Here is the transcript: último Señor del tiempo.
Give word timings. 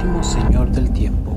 último 0.00 0.24
Señor 0.24 0.70
del 0.70 0.90
tiempo. 0.92 1.29